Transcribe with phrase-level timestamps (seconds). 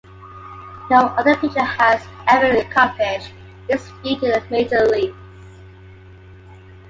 [0.89, 3.31] No other pitcher has ever accomplished
[3.67, 5.15] this feat in the major leagues.